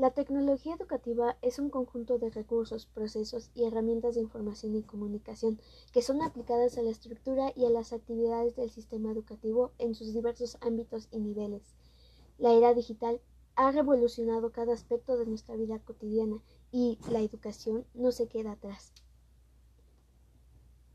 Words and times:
La 0.00 0.12
tecnología 0.12 0.76
educativa 0.76 1.36
es 1.42 1.58
un 1.58 1.68
conjunto 1.68 2.16
de 2.16 2.30
recursos, 2.30 2.86
procesos 2.86 3.50
y 3.54 3.64
herramientas 3.64 4.14
de 4.14 4.22
información 4.22 4.74
y 4.74 4.82
comunicación 4.82 5.60
que 5.92 6.00
son 6.00 6.22
aplicadas 6.22 6.78
a 6.78 6.82
la 6.82 6.88
estructura 6.88 7.52
y 7.54 7.66
a 7.66 7.68
las 7.68 7.92
actividades 7.92 8.56
del 8.56 8.70
sistema 8.70 9.12
educativo 9.12 9.72
en 9.76 9.94
sus 9.94 10.14
diversos 10.14 10.56
ámbitos 10.62 11.08
y 11.10 11.18
niveles. 11.18 11.74
La 12.38 12.54
era 12.54 12.72
digital 12.72 13.20
ha 13.56 13.72
revolucionado 13.72 14.52
cada 14.52 14.72
aspecto 14.72 15.18
de 15.18 15.26
nuestra 15.26 15.54
vida 15.56 15.78
cotidiana 15.80 16.40
y 16.72 16.98
la 17.10 17.20
educación 17.20 17.84
no 17.92 18.10
se 18.10 18.26
queda 18.26 18.52
atrás. 18.52 18.94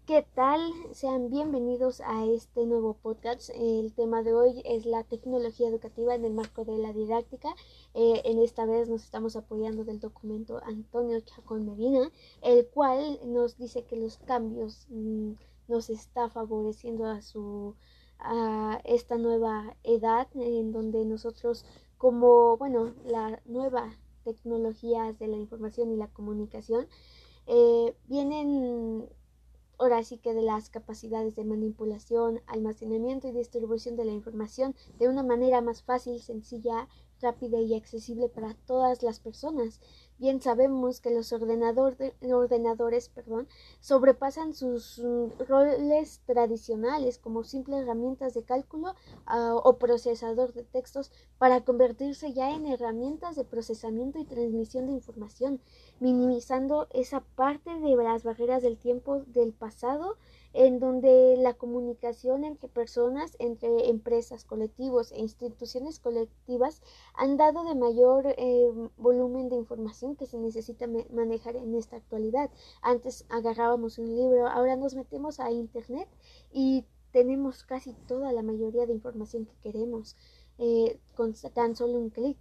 ¿Qué 0.05 0.23
tal? 0.35 0.61
Sean 0.91 1.31
bienvenidos 1.31 1.99
a 2.01 2.27
este 2.27 2.67
nuevo 2.67 2.93
podcast. 2.93 3.49
El 3.55 3.91
tema 3.91 4.21
de 4.21 4.35
hoy 4.35 4.61
es 4.63 4.85
la 4.85 5.03
tecnología 5.03 5.67
educativa 5.67 6.13
en 6.13 6.25
el 6.25 6.33
marco 6.35 6.63
de 6.63 6.77
la 6.77 6.93
didáctica. 6.93 7.49
Eh, 7.95 8.21
en 8.23 8.37
esta 8.37 8.67
vez 8.67 8.87
nos 8.87 9.03
estamos 9.03 9.35
apoyando 9.35 9.83
del 9.83 9.99
documento 9.99 10.61
Antonio 10.63 11.19
Chacón 11.21 11.65
Medina, 11.65 12.11
el 12.43 12.67
cual 12.67 13.19
nos 13.25 13.57
dice 13.57 13.83
que 13.85 13.95
los 13.95 14.19
cambios 14.19 14.85
mm, 14.89 15.31
nos 15.69 15.89
está 15.89 16.29
favoreciendo 16.29 17.07
a 17.07 17.23
su 17.23 17.73
a 18.19 18.81
esta 18.83 19.17
nueva 19.17 19.75
edad 19.83 20.27
en 20.35 20.71
donde 20.71 21.03
nosotros 21.03 21.65
como 21.97 22.57
bueno 22.57 22.93
la 23.05 23.41
nueva 23.45 23.97
tecnologías 24.23 25.17
de 25.17 25.27
la 25.27 25.37
información 25.37 25.91
y 25.91 25.97
la 25.97 26.09
comunicación 26.09 26.87
eh, 27.47 27.95
vienen 28.07 29.09
ahora 29.77 30.03
sí 30.03 30.17
que 30.17 30.33
de 30.33 30.41
las 30.41 30.69
capacidades 30.69 31.35
de 31.35 31.45
manipulación, 31.45 32.41
almacenamiento 32.47 33.27
y 33.27 33.31
distribución 33.31 33.95
de 33.95 34.05
la 34.05 34.11
información 34.11 34.75
de 34.99 35.07
una 35.09 35.23
manera 35.23 35.61
más 35.61 35.83
fácil, 35.83 36.21
sencilla, 36.21 36.87
rápida 37.21 37.59
y 37.59 37.75
accesible 37.75 38.29
para 38.29 38.53
todas 38.65 39.03
las 39.03 39.19
personas. 39.19 39.79
Bien 40.17 40.41
sabemos 40.41 41.01
que 41.01 41.11
los 41.11 41.33
ordenadores 41.33 43.09
perdón, 43.09 43.49
sobrepasan 43.81 44.53
sus 44.53 44.99
mm, 44.99 45.43
roles 45.45 46.21
tradicionales 46.25 47.17
como 47.17 47.43
simples 47.43 47.81
herramientas 47.81 48.33
de 48.33 48.43
cálculo 48.43 48.95
ah, 49.25 49.53
o 49.55 49.77
procesador 49.77 50.53
de 50.53 50.63
textos 50.63 51.11
para 51.37 51.65
convertirse 51.65 52.31
ya 52.31 52.51
en 52.51 52.65
herramientas 52.65 53.35
de 53.35 53.43
procesamiento 53.43 54.17
y 54.17 54.23
transmisión 54.23 54.85
de 54.87 54.93
información, 54.93 55.59
minimizando 55.99 56.87
esa 56.93 57.19
parte 57.19 57.77
de 57.77 57.95
las 57.97 58.23
barreras 58.23 58.63
del 58.63 58.77
tiempo 58.77 59.19
del 59.27 59.51
pasado 59.51 60.17
en 60.57 60.79
donde 60.79 61.35
la 61.37 61.53
comunicación 61.53 62.45
entre 62.45 62.69
personas, 62.69 63.35
entre 63.39 63.89
empresas, 63.89 64.45
colectivos 64.45 65.11
e 65.11 65.19
instituciones 65.19 65.99
colectivas 65.99 66.81
han 67.13 67.35
dado 67.35 67.65
de 67.65 67.75
mayor 67.75 68.33
eh, 68.37 68.71
volumen 68.95 69.49
de 69.49 69.57
información 69.57 70.15
que 70.15 70.25
se 70.25 70.37
necesita 70.37 70.87
manejar 71.11 71.57
en 71.57 71.75
esta 71.75 71.97
actualidad. 71.97 72.49
Antes 72.81 73.25
agarrábamos 73.27 73.99
un 73.99 74.15
libro, 74.15 74.47
ahora 74.47 74.77
nos 74.77 74.95
metemos 74.95 75.41
a 75.41 75.51
Internet 75.51 76.07
y 76.53 76.85
tenemos 77.11 77.65
casi 77.65 77.91
toda 78.07 78.31
la 78.31 78.41
mayoría 78.41 78.85
de 78.85 78.93
información 78.93 79.45
que 79.45 79.71
queremos 79.71 80.15
eh, 80.57 80.97
con 81.15 81.33
tan 81.53 81.75
solo 81.75 81.99
un 81.99 82.11
clic. 82.11 82.37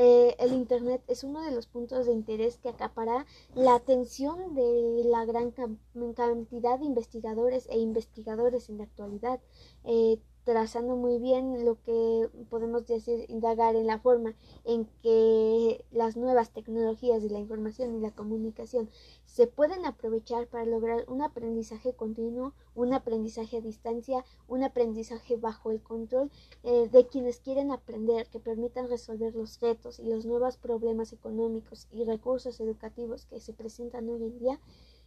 Eh, 0.00 0.36
el 0.38 0.52
Internet 0.52 1.02
es 1.08 1.24
uno 1.24 1.40
de 1.42 1.50
los 1.50 1.66
puntos 1.66 2.06
de 2.06 2.12
interés 2.12 2.58
que 2.58 2.68
acapara 2.68 3.26
la 3.56 3.74
atención 3.74 4.54
de 4.54 5.02
la 5.04 5.24
gran 5.24 5.50
cantidad 5.50 6.78
de 6.78 6.84
investigadores 6.84 7.66
e 7.68 7.78
investigadores 7.78 8.68
en 8.68 8.78
la 8.78 8.84
actualidad. 8.84 9.40
Eh, 9.82 10.20
trazando 10.48 10.96
muy 10.96 11.18
bien 11.18 11.62
lo 11.66 11.78
que 11.82 12.30
podemos 12.48 12.86
decir, 12.86 13.26
indagar 13.28 13.76
en 13.76 13.86
la 13.86 13.98
forma 13.98 14.34
en 14.64 14.86
que 15.02 15.84
las 15.90 16.16
nuevas 16.16 16.52
tecnologías 16.52 17.22
de 17.22 17.28
la 17.28 17.38
información 17.38 17.94
y 17.94 18.00
la 18.00 18.12
comunicación 18.12 18.88
se 19.26 19.46
pueden 19.46 19.84
aprovechar 19.84 20.46
para 20.46 20.64
lograr 20.64 21.04
un 21.06 21.20
aprendizaje 21.20 21.92
continuo, 21.92 22.54
un 22.74 22.94
aprendizaje 22.94 23.58
a 23.58 23.60
distancia, 23.60 24.24
un 24.46 24.62
aprendizaje 24.64 25.36
bajo 25.36 25.70
el 25.70 25.82
control 25.82 26.30
eh, 26.62 26.88
de 26.90 27.06
quienes 27.06 27.40
quieren 27.40 27.70
aprender, 27.70 28.26
que 28.28 28.40
permitan 28.40 28.88
resolver 28.88 29.34
los 29.34 29.60
retos 29.60 29.98
y 29.98 30.04
los 30.04 30.24
nuevos 30.24 30.56
problemas 30.56 31.12
económicos 31.12 31.88
y 31.92 32.04
recursos 32.04 32.58
educativos 32.60 33.26
que 33.26 33.38
se 33.38 33.52
presentan 33.52 34.08
hoy 34.08 34.24
en 34.24 34.38
día. 34.38 34.60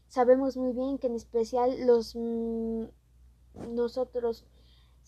Sabemos 0.07 0.55
muy 0.55 0.71
bien 0.71 0.99
que 0.99 1.07
en 1.07 1.15
especial 1.15 1.87
los 1.87 2.15
mm, 2.15 2.83
nosotros 3.73 4.45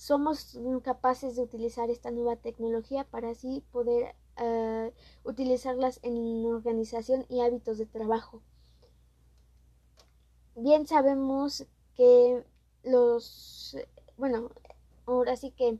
somos 0.03 0.59
capaces 0.83 1.37
de 1.37 1.43
utilizar 1.43 1.89
esta 1.89 2.11
nueva 2.11 2.35
tecnología 2.35 3.05
para 3.05 3.29
así 3.29 3.63
poder 3.71 4.13
uh, 4.37 4.91
utilizarlas 5.23 6.01
en 6.03 6.45
organización 6.45 7.25
y 7.29 7.39
hábitos 7.39 7.77
de 7.77 7.85
trabajo. 7.85 8.41
Bien 10.57 10.85
sabemos 10.87 11.65
que 11.95 12.43
los, 12.83 13.77
bueno, 14.17 14.51
ahora 15.05 15.37
sí 15.37 15.51
que 15.51 15.79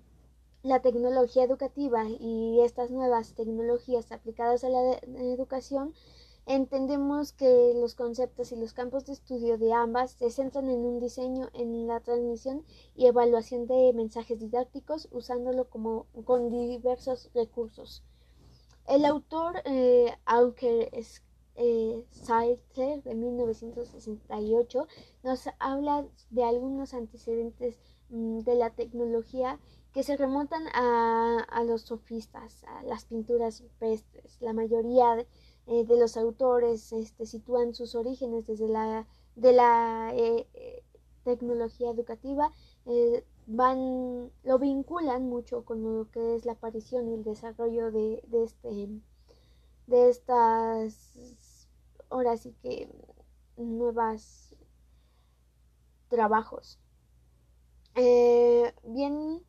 la 0.62 0.82
tecnología 0.82 1.44
educativa 1.44 2.06
y 2.08 2.62
estas 2.62 2.92
nuevas 2.92 3.34
tecnologías 3.34 4.10
aplicadas 4.14 4.64
a 4.64 4.70
la 4.70 5.00
educación 5.34 5.94
Entendemos 6.46 7.32
que 7.32 7.74
los 7.76 7.96
conceptos 7.96 8.52
y 8.52 8.58
los 8.58 8.74
campos 8.74 9.06
de 9.06 9.14
estudio 9.14 9.58
de 9.58 9.72
ambas 9.72 10.12
se 10.12 10.30
centran 10.30 10.70
en 10.70 10.80
un 10.80 11.00
diseño, 11.00 11.50
en 11.54 11.88
la 11.88 12.02
transmisión 12.02 12.66
y 12.96 13.06
evaluación 13.06 13.66
de 13.66 13.94
mensajes 13.94 14.40
didácticos, 14.40 15.08
usándolo 15.12 15.70
como 15.70 16.06
con 16.26 16.50
diversos 16.50 17.30
recursos. 17.34 18.04
El 18.88 19.06
autor 19.06 19.62
eh, 19.64 20.14
Auker 20.26 20.90
eh, 21.56 22.04
de 23.06 23.16
1968 23.16 24.88
nos 25.24 25.50
habla 25.60 26.06
de 26.30 26.44
algunos 26.44 26.94
antecedentes 26.94 27.80
mm, 28.10 28.40
de 28.40 28.56
la 28.56 28.72
tecnología 28.72 29.60
que 29.94 30.04
se 30.04 30.18
remontan 30.18 30.68
a, 30.74 31.38
a, 31.50 31.64
los 31.64 31.84
sofistas, 31.84 32.66
a 32.66 32.84
las 32.84 33.06
pinturas 33.06 33.62
rupestres. 33.62 34.42
La 34.42 34.52
mayoría 34.52 35.16
de, 35.16 35.28
eh, 35.68 35.86
de 35.86 35.98
los 35.98 36.18
autores 36.18 36.92
este, 36.92 37.26
sitúan 37.26 37.74
sus 37.74 37.96
orígenes 37.96 38.46
desde 38.46 38.68
la 38.68 39.08
de 39.36 39.54
la 39.54 40.12
eh, 40.14 40.46
eh, 40.54 40.84
tecnología 41.24 41.90
educativa 41.90 42.52
van 43.48 44.30
lo 44.44 44.60
vinculan 44.60 45.28
mucho 45.28 45.64
con 45.64 45.84
lo 45.84 46.12
que 46.12 46.36
es 46.36 46.46
la 46.46 46.54
aparición 46.54 47.08
y 47.08 47.14
el 47.14 47.24
desarrollo 47.24 47.92
de, 47.92 48.22
de 48.28 48.44
este 48.44 48.90
de 49.88 50.10
estas 50.10 51.66
ahora 52.10 52.36
sí 52.38 52.54
que 52.62 52.90
nuevas 53.56 54.54
trabajos. 56.10 56.78
Bien 57.96 59.42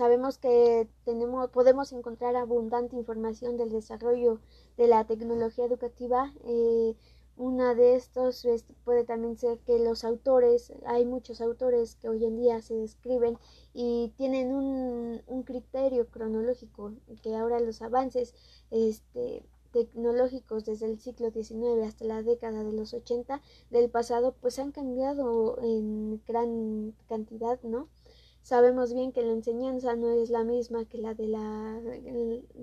Sabemos 0.00 0.38
que 0.38 0.88
tenemos, 1.04 1.50
podemos 1.50 1.92
encontrar 1.92 2.34
abundante 2.34 2.96
información 2.96 3.58
del 3.58 3.68
desarrollo 3.68 4.40
de 4.78 4.86
la 4.86 5.04
tecnología 5.04 5.66
educativa. 5.66 6.32
Eh, 6.46 6.96
una 7.36 7.74
de 7.74 7.96
estos 7.96 8.48
puede 8.82 9.04
también 9.04 9.36
ser 9.36 9.58
que 9.58 9.78
los 9.78 10.04
autores, 10.04 10.72
hay 10.86 11.04
muchos 11.04 11.42
autores 11.42 11.96
que 11.96 12.08
hoy 12.08 12.24
en 12.24 12.38
día 12.38 12.62
se 12.62 12.76
describen 12.76 13.36
y 13.74 14.14
tienen 14.16 14.54
un, 14.54 15.42
criterio 15.44 16.06
cronológico, 16.06 16.92
que 17.22 17.36
ahora 17.36 17.60
los 17.60 17.82
avances 17.82 18.34
este, 18.70 19.42
tecnológicos 19.70 20.64
desde 20.64 20.86
el 20.86 20.98
siglo 20.98 21.30
XIX 21.30 21.86
hasta 21.86 22.06
la 22.06 22.22
década 22.22 22.64
de 22.64 22.72
los 22.72 22.94
80 22.94 23.42
del 23.68 23.90
pasado 23.90 24.34
pues 24.40 24.58
han 24.58 24.72
cambiado 24.72 25.58
en 25.60 26.22
gran 26.26 26.94
cantidad, 27.06 27.60
¿no? 27.64 27.88
Sabemos 28.42 28.92
bien 28.94 29.12
que 29.12 29.22
la 29.22 29.32
enseñanza 29.32 29.96
no 29.96 30.10
es 30.10 30.30
la 30.30 30.44
misma 30.44 30.84
que 30.84 30.98
la 30.98 31.14
de 31.14 31.28
la, 31.28 31.80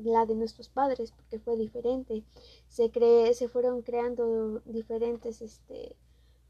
la 0.04 0.26
de 0.26 0.36
nuestros 0.36 0.70
padres, 0.70 1.12
porque 1.12 1.40
fue 1.40 1.56
diferente. 1.56 2.24
Se 2.68 2.90
cree, 2.92 3.34
se 3.34 3.48
fueron 3.48 3.84
creando 3.84 4.62
diferentes, 4.66 5.42
este, 5.42 5.96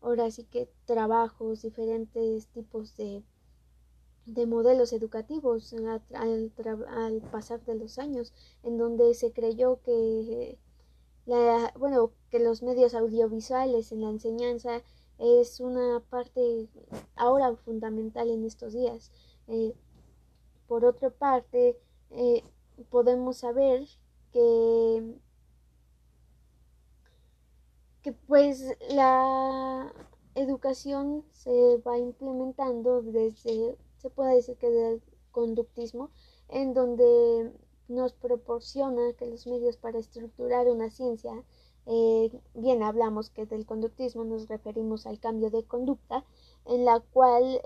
ahora 0.02 0.32
sí 0.32 0.44
que 0.46 0.70
trabajos, 0.86 1.62
diferentes 1.62 2.48
tipos 2.48 2.96
de, 2.98 3.24
de 4.26 4.46
modelos 4.46 4.94
educativos 4.94 5.74
al, 5.74 6.52
al, 6.88 7.22
pasar 7.32 7.64
de 7.66 7.76
los 7.76 8.00
años, 8.00 8.34
en 8.64 8.78
donde 8.78 9.14
se 9.14 9.32
creyó 9.32 9.82
que 9.84 10.58
la, 11.26 11.74
bueno, 11.78 12.12
que 12.30 12.40
los 12.40 12.64
medios 12.64 12.94
audiovisuales 12.94 13.92
en 13.92 14.02
la 14.02 14.10
enseñanza 14.10 14.82
es 15.20 15.60
una 15.60 16.02
parte 16.10 16.70
ahora 17.16 17.56
fundamental 17.56 18.30
en 18.30 18.46
estos 18.46 18.74
días. 18.74 19.12
Eh, 19.48 19.74
por 20.68 20.86
otra 20.86 21.10
parte, 21.10 21.80
eh, 22.12 22.44
podemos 22.90 23.38
saber 23.38 23.88
que, 24.32 25.20
que 28.02 28.14
pues 28.14 28.64
la 28.90 29.94
educación 30.36 31.26
se 31.32 31.78
va 31.78 31.98
implementando 31.98 33.02
desde, 33.02 33.78
se 33.98 34.10
puede 34.10 34.36
decir 34.36 34.58
que 34.58 34.70
del 34.70 35.02
conductismo, 35.32 36.12
en 36.50 36.74
donde 36.74 37.52
nos 37.88 38.14
proporciona 38.14 39.14
que 39.14 39.28
los 39.28 39.48
medios 39.48 39.78
para 39.78 40.00
estructurar 40.00 40.68
una 40.68 40.90
ciencia, 40.90 41.44
eh, 41.90 42.32
bien 42.54 42.84
hablamos 42.84 43.30
que 43.30 43.46
del 43.46 43.66
conductismo 43.66 44.26
nos 44.26 44.48
referimos 44.50 45.08
al 45.08 45.20
cambio 45.20 45.50
de 45.50 45.64
conducta, 45.64 46.26
en 46.66 46.84
la 46.84 47.00
cual 47.00 47.62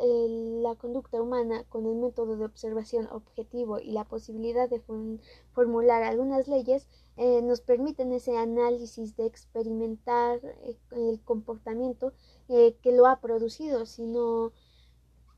la 0.62 0.76
conducta 0.76 1.20
humana 1.20 1.64
con 1.70 1.88
el 1.88 1.96
método 1.96 2.38
de 2.38 2.46
observación 2.46 3.08
objetivo 3.12 3.80
y 3.80 3.92
la 3.92 4.04
posibilidad 4.04 4.70
de 4.70 4.80
formular 5.54 6.04
algunas 6.04 6.48
leyes 6.48 6.88
eh, 7.18 7.42
nos 7.42 7.62
permiten 7.62 8.12
ese 8.12 8.38
análisis 8.38 9.18
de 9.18 9.26
experimentar 9.26 10.40
eh, 10.44 10.78
el 10.92 11.20
comportamiento 11.24 12.14
que 12.48 12.92
lo 12.92 13.08
ha 13.08 13.22
producido, 13.22 13.86
sino 13.86 14.52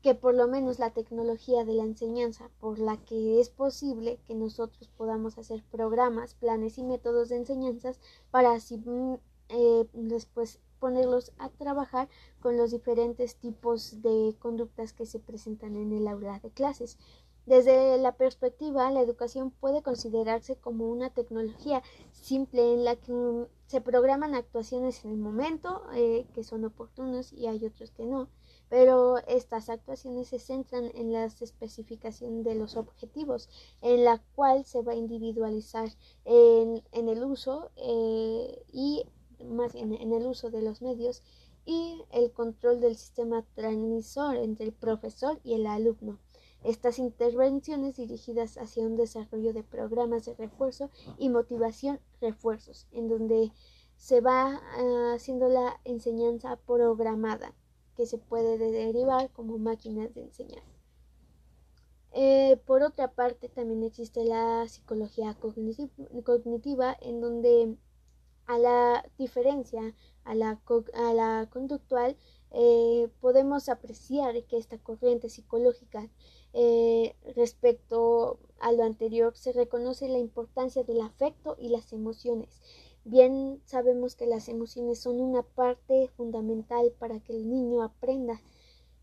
que 0.04 0.14
por 0.14 0.34
lo 0.34 0.46
menos 0.48 0.78
la 0.78 0.90
tecnología 0.90 1.64
de 1.64 1.72
la 1.72 1.82
enseñanza 1.82 2.50
por 2.60 2.78
la 2.78 2.98
que 2.98 3.40
es 3.40 3.48
posible 3.48 4.18
que 4.26 4.34
nosotros 4.34 4.90
podamos 4.98 5.38
hacer 5.38 5.64
programas, 5.70 6.34
planes 6.34 6.76
y 6.76 6.82
métodos 6.82 7.30
de 7.30 7.36
enseñanzas 7.36 7.98
para 8.30 8.52
así 8.52 8.76
mm, 8.76 9.14
eh, 9.48 9.86
después 9.94 10.60
ponerlos 10.78 11.32
a 11.38 11.48
trabajar 11.48 12.10
con 12.40 12.58
los 12.58 12.70
diferentes 12.70 13.36
tipos 13.36 14.02
de 14.02 14.36
conductas 14.40 14.92
que 14.92 15.06
se 15.06 15.20
presentan 15.20 15.74
en 15.74 15.90
el 15.90 16.06
aula 16.06 16.38
de 16.38 16.50
clases. 16.50 16.98
Desde 17.46 17.96
la 17.96 18.12
perspectiva, 18.12 18.90
la 18.90 19.00
educación 19.00 19.52
puede 19.52 19.82
considerarse 19.82 20.56
como 20.56 20.86
una 20.86 21.08
tecnología 21.08 21.82
simple 22.12 22.74
en 22.74 22.84
la 22.84 22.96
que 22.96 23.10
mm, 23.10 23.46
se 23.68 23.80
programan 23.80 24.34
actuaciones 24.34 25.02
en 25.06 25.12
el 25.12 25.16
momento 25.16 25.82
eh, 25.94 26.26
que 26.34 26.44
son 26.44 26.66
oportunos 26.66 27.32
y 27.32 27.46
hay 27.46 27.64
otros 27.64 27.90
que 27.90 28.04
no 28.04 28.28
pero 28.68 29.18
estas 29.28 29.68
actuaciones 29.68 30.28
se 30.28 30.38
centran 30.38 30.90
en 30.94 31.12
la 31.12 31.24
especificación 31.24 32.42
de 32.42 32.54
los 32.54 32.76
objetivos, 32.76 33.48
en 33.82 34.04
la 34.04 34.22
cual 34.34 34.64
se 34.64 34.82
va 34.82 34.92
a 34.92 34.96
individualizar 34.96 35.90
en, 36.24 36.82
el 36.92 37.24
uso 37.24 37.70
eh, 37.76 38.64
y 38.72 39.04
más 39.44 39.74
bien 39.74 39.92
en 39.94 40.12
el 40.12 40.26
uso 40.26 40.50
de 40.50 40.62
los 40.62 40.82
medios 40.82 41.22
y 41.66 42.02
el 42.10 42.32
control 42.32 42.80
del 42.80 42.96
sistema 42.96 43.44
transmisor 43.54 44.36
entre 44.36 44.66
el 44.66 44.72
profesor 44.72 45.40
y 45.44 45.54
el 45.54 45.66
alumno. 45.66 46.18
Estas 46.62 46.98
intervenciones 46.98 47.96
dirigidas 47.96 48.56
hacia 48.56 48.86
un 48.86 48.96
desarrollo 48.96 49.52
de 49.52 49.62
programas 49.62 50.24
de 50.24 50.34
refuerzo 50.34 50.90
y 51.18 51.28
motivación 51.28 52.00
refuerzos, 52.20 52.86
en 52.90 53.08
donde 53.08 53.52
se 53.96 54.20
va 54.20 54.60
ah, 54.76 55.12
haciendo 55.14 55.48
la 55.48 55.78
enseñanza 55.84 56.56
programada 56.56 57.54
que 57.96 58.06
se 58.06 58.18
puede 58.18 58.58
derivar 58.58 59.30
como 59.30 59.58
máquinas 59.58 60.14
de 60.14 60.22
enseñar. 60.22 60.62
Eh, 62.12 62.58
por 62.64 62.82
otra 62.82 63.12
parte, 63.12 63.48
también 63.48 63.82
existe 63.82 64.24
la 64.24 64.68
psicología 64.68 65.36
cognitiva, 66.24 66.96
en 67.00 67.20
donde 67.20 67.76
a 68.46 68.58
la 68.58 69.04
diferencia 69.18 69.94
a 70.24 70.34
la, 70.34 70.60
a 70.94 71.12
la 71.12 71.48
conductual 71.50 72.16
eh, 72.52 73.08
podemos 73.20 73.68
apreciar 73.68 74.44
que 74.44 74.58
esta 74.58 74.78
corriente 74.78 75.28
psicológica 75.28 76.08
eh, 76.52 77.16
respecto 77.34 78.38
a 78.60 78.70
lo 78.70 78.84
anterior 78.84 79.36
se 79.36 79.52
reconoce 79.52 80.08
la 80.08 80.18
importancia 80.18 80.84
del 80.84 81.00
afecto 81.00 81.56
y 81.58 81.68
las 81.68 81.92
emociones 81.92 82.60
Bien 83.04 83.60
sabemos 83.66 84.16
que 84.16 84.26
las 84.26 84.48
emociones 84.48 84.98
son 84.98 85.20
una 85.20 85.42
parte 85.42 86.08
fundamental 86.16 86.90
para 86.98 87.20
que 87.20 87.34
el 87.34 87.50
niño 87.50 87.82
aprenda, 87.82 88.40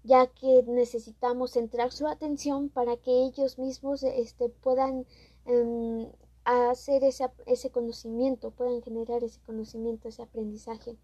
ya 0.03 0.25
que 0.25 0.63
necesitamos 0.63 1.51
centrar 1.51 1.91
su 1.91 2.07
atención 2.07 2.69
para 2.69 2.97
que 2.97 3.11
ellos 3.25 3.59
mismos 3.59 4.01
este, 4.01 4.49
puedan 4.49 5.05
em, 5.45 6.07
hacer 6.45 7.03
ese, 7.03 7.29
ese, 7.45 7.69
conocimiento, 7.69 8.49
puedan 8.49 8.81
generar 8.81 9.23
ese 9.23 9.39
conocimiento, 9.41 10.09
ese 10.09 10.23
aprendizaje. 10.23 10.97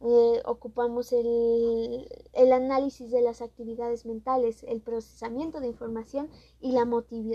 Eh, 0.00 0.42
ocupamos 0.44 1.12
el, 1.12 2.06
el, 2.32 2.52
análisis 2.52 3.10
de 3.10 3.22
las 3.22 3.42
actividades 3.42 4.06
mentales, 4.06 4.62
el 4.64 4.80
procesamiento 4.80 5.58
de 5.58 5.66
información 5.68 6.30
y 6.60 6.72
la, 6.72 6.84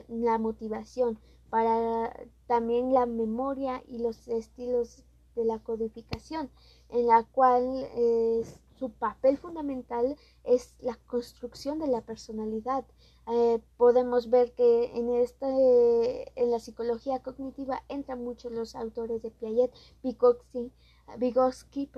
la 0.08 0.38
motivación 0.38 1.20
para 1.50 2.16
también 2.52 2.94
la 2.94 3.06
memoria 3.06 3.82
y 3.88 4.00
los 4.00 4.28
estilos 4.28 5.06
de 5.38 5.46
la 5.46 5.60
codificación, 5.60 6.52
en 6.90 7.08
la 7.08 7.24
cual 7.24 7.64
eh, 7.96 8.42
su 8.78 8.90
papel 8.90 9.38
fundamental 9.38 10.18
es 10.44 10.76
la 10.82 10.98
construcción 11.08 11.80
de 11.80 11.88
la 11.88 12.02
personalidad. 12.02 12.84
Eh, 13.28 13.62
podemos 13.78 14.30
ver 14.30 14.52
que 14.52 14.92
en, 14.94 15.14
este, 15.14 16.30
en 16.36 16.52
la 16.52 16.60
psicología 16.60 17.24
cognitiva 17.24 17.86
entran 17.88 18.22
muchos 18.22 18.52
los 18.52 18.76
autores 18.76 19.22
de 19.22 19.32
Piaget, 19.32 19.72
Vygotsky, 20.04 20.74
Vygotsky 21.20 21.90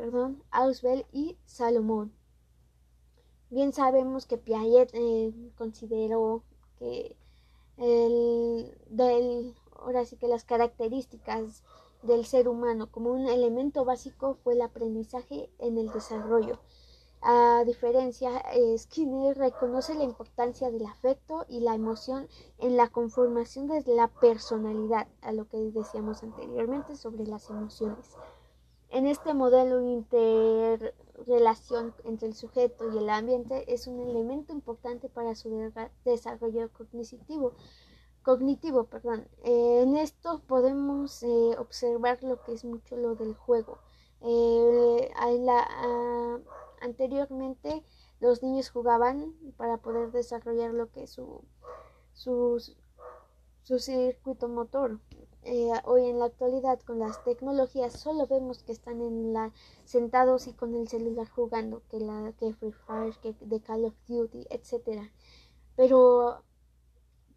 Auswell 0.52 1.08
y 1.12 1.36
Salomón. 1.46 2.14
Bien 3.50 3.74
sabemos 3.74 4.28
que 4.28 4.38
Piaget 4.38 4.92
eh, 4.94 5.34
consideró 5.58 6.44
que 6.78 7.18
el, 7.78 8.78
del, 8.92 9.56
ahora 9.84 10.06
sí 10.06 10.16
que 10.18 10.28
las 10.28 10.46
características 10.46 11.64
del 12.02 12.26
ser 12.26 12.48
humano 12.48 12.90
como 12.92 13.12
un 13.12 13.28
elemento 13.28 13.86
básico 13.86 14.38
fue 14.44 14.54
el 14.54 14.62
aprendizaje 14.62 15.50
en 15.60 15.78
el 15.78 15.92
desarrollo. 15.92 16.60
A 17.22 17.64
diferencia, 17.66 18.44
Skinner 18.78 19.38
reconoce 19.38 19.96
la 19.96 20.04
importancia 20.04 20.70
del 20.70 20.86
afecto 20.86 21.46
y 21.48 21.62
la 21.62 21.74
emoción 21.74 22.28
en 22.58 22.76
la 22.76 22.90
conformación 22.90 23.68
de 23.68 23.82
la 23.86 24.10
personalidad, 24.10 25.08
a 25.22 25.32
lo 25.32 25.48
que 25.48 25.72
decíamos 25.72 26.22
anteriormente 26.22 26.98
sobre 26.98 27.26
las 27.26 27.50
emociones. 27.50 28.18
En 28.90 29.08
este 29.08 29.34
modelo 29.34 29.82
interrelación 29.82 31.94
entre 32.04 32.28
el 32.28 32.36
sujeto 32.36 32.94
y 32.94 32.98
el 32.98 33.10
ambiente 33.10 33.74
es 33.74 33.88
un 33.88 34.02
elemento 34.02 34.52
importante 34.52 35.08
para 35.08 35.34
su 35.34 35.72
desarrollo 36.04 36.70
cognitivo, 36.74 37.54
cognitivo, 38.24 38.86
perdón. 38.86 39.28
Eh, 39.44 39.82
en 39.84 39.96
esto 39.98 40.42
podemos 40.48 41.22
eh, 41.24 41.56
observar 41.58 42.24
lo 42.24 42.42
que 42.44 42.54
es 42.54 42.66
mucho 42.66 42.96
lo 42.96 43.16
del 43.16 43.36
juego. 43.36 43.78
Eh, 44.22 45.12
la, 45.40 45.68
ah, 45.70 46.40
anteriormente 46.82 47.84
los 48.20 48.42
niños 48.42 48.70
jugaban 48.70 49.36
para 49.58 49.78
poder 49.78 50.12
desarrollar 50.12 50.74
lo 50.74 50.90
que 50.92 51.04
es 51.04 51.12
su, 51.12 51.44
su, 52.14 52.62
su 53.64 53.80
circuito 53.80 54.48
motor. 54.48 55.00
hoy 55.84 56.06
en 56.10 56.20
la 56.20 56.26
actualidad 56.26 56.80
con 56.82 57.00
las 57.00 57.22
tecnologías 57.26 58.00
solo 58.00 58.28
vemos 58.28 58.64
que 58.64 58.72
están 58.72 59.02
en 59.02 59.34
la, 59.34 59.52
sentados 59.84 60.48
y 60.48 60.54
con 60.54 60.74
el 60.74 60.88
celular 60.88 61.30
jugando, 61.30 61.82
que 61.90 62.00
la 62.00 62.34
que 62.40 62.54
Free 62.54 62.72
Fire, 62.72 63.16
que 63.22 63.36
de 63.42 63.60
Call 63.62 63.86
of 63.86 63.96
Duty, 64.08 64.48
etcétera. 64.50 65.12
Pero 65.76 66.44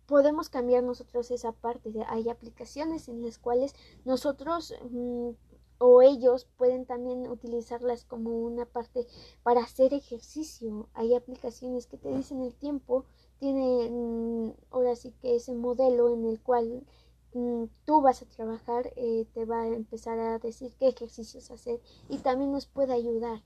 podemos 0.06 0.48
cambiar 0.48 0.82
nosotros 0.82 1.30
esa 1.30 1.52
parte. 1.52 1.92
Hay 2.08 2.28
aplicaciones 2.28 3.08
en 3.08 3.22
las 3.22 3.38
cuales 3.38 3.74
nosotros 4.04 4.74
mm, 4.90 5.30
o 5.78 6.02
ellos 6.02 6.46
pueden 6.56 6.86
también 6.86 7.28
utilizarlas 7.28 8.04
como 8.04 8.30
una 8.30 8.64
parte 8.64 9.06
para 9.42 9.62
hacer 9.62 9.92
ejercicio. 9.94 10.88
Hay 10.94 11.14
aplicaciones 11.14 11.86
que 11.86 11.98
te 11.98 12.14
dicen 12.14 12.40
el 12.42 12.54
tiempo, 12.54 13.04
tiene 13.38 13.90
mm, 13.90 14.52
ahora 14.70 14.96
sí 14.96 15.12
que 15.20 15.36
ese 15.36 15.54
modelo 15.54 16.12
en 16.12 16.24
el 16.26 16.40
cual 16.40 16.86
mm, 17.34 17.64
tú 17.84 18.00
vas 18.00 18.22
a 18.22 18.26
trabajar, 18.26 18.92
eh, 18.96 19.26
te 19.34 19.44
va 19.44 19.62
a 19.62 19.68
empezar 19.68 20.18
a 20.18 20.38
decir 20.38 20.72
qué 20.78 20.88
ejercicios 20.88 21.50
hacer 21.50 21.80
y 22.08 22.18
también 22.18 22.52
nos 22.52 22.66
puede 22.66 22.94
ayudar. 22.94 23.42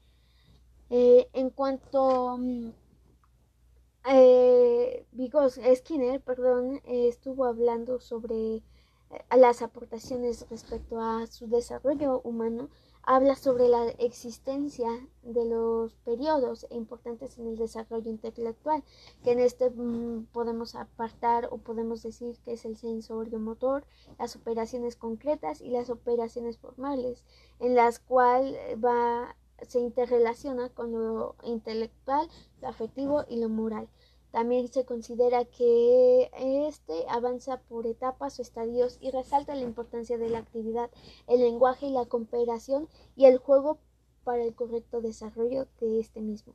Eh, 0.90 1.28
en 1.34 1.50
cuanto 1.50 2.36
eh, 4.06 5.06
Skinner 5.74 6.20
perdón, 6.20 6.80
estuvo 6.84 7.44
hablando 7.44 8.00
sobre 8.00 8.62
eh, 9.10 9.36
las 9.36 9.62
aportaciones 9.62 10.46
respecto 10.50 11.00
a 11.00 11.26
su 11.26 11.48
desarrollo 11.48 12.20
humano, 12.22 12.68
habla 13.02 13.34
sobre 13.34 13.68
la 13.68 13.88
existencia 13.98 14.88
de 15.22 15.44
los 15.44 15.94
periodos 15.96 16.66
importantes 16.70 17.38
en 17.38 17.48
el 17.48 17.56
desarrollo 17.56 18.10
intelectual, 18.10 18.84
que 19.24 19.32
en 19.32 19.40
este 19.40 19.70
mm, 19.70 20.26
podemos 20.32 20.74
apartar 20.74 21.48
o 21.50 21.58
podemos 21.58 22.02
decir 22.02 22.36
que 22.44 22.52
es 22.52 22.64
el 22.64 22.76
sensorio 22.76 23.38
motor, 23.38 23.84
las 24.18 24.36
operaciones 24.36 24.96
concretas 24.96 25.60
y 25.60 25.70
las 25.70 25.90
operaciones 25.90 26.58
formales, 26.58 27.24
en 27.58 27.74
las 27.74 27.98
cuales 27.98 28.58
va 28.82 29.34
se 29.66 29.80
interrelaciona 29.80 30.68
con 30.70 30.92
lo 30.92 31.34
intelectual, 31.44 32.28
lo 32.60 32.68
afectivo 32.68 33.24
y 33.28 33.40
lo 33.40 33.48
moral. 33.48 33.88
También 34.30 34.68
se 34.68 34.84
considera 34.84 35.44
que 35.44 36.30
este 36.68 37.04
avanza 37.08 37.60
por 37.62 37.86
etapas 37.86 38.38
o 38.38 38.42
estadios 38.42 38.98
y 39.00 39.10
resalta 39.10 39.54
la 39.54 39.62
importancia 39.62 40.18
de 40.18 40.28
la 40.28 40.38
actividad, 40.38 40.90
el 41.26 41.40
lenguaje 41.40 41.86
y 41.86 41.90
la 41.90 42.04
cooperación 42.04 42.88
y 43.16 43.24
el 43.24 43.38
juego 43.38 43.78
para 44.22 44.44
el 44.44 44.54
correcto 44.54 45.00
desarrollo 45.00 45.66
de 45.80 45.98
este 45.98 46.20
mismo. 46.20 46.54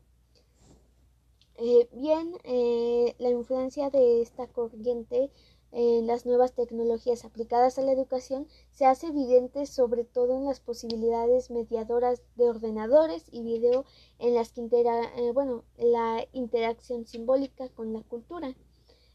Eh, 1.58 1.88
bien, 1.94 2.34
eh, 2.44 3.16
la 3.18 3.30
influencia 3.30 3.90
de 3.90 4.22
esta 4.22 4.48
corriente 4.48 5.30
en 5.78 6.08
las 6.08 6.26
nuevas 6.26 6.54
tecnologías 6.54 7.26
aplicadas 7.26 7.78
a 7.78 7.82
la 7.82 7.92
educación 7.92 8.48
se 8.72 8.86
hace 8.86 9.08
evidente 9.08 9.66
sobre 9.66 10.06
todo 10.06 10.38
en 10.38 10.46
las 10.46 10.62
posibilidades 10.62 11.52
mediadoras 11.52 12.24
de 12.38 12.48
ordenadores 12.48 13.26
y 13.30 13.44
video 13.44 13.84
en 14.18 14.36
las 14.36 14.54
que 14.54 14.62
eh, 14.62 15.32
bueno, 15.34 15.66
la 15.78 16.26
interacción 16.32 17.06
simbólica 17.06 17.68
con 17.68 17.92
la 17.92 18.00
cultura. 18.04 18.56